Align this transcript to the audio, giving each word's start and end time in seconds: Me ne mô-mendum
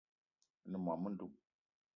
Me 0.69 0.71
ne 0.71 0.77
mô-mendum 0.83 1.31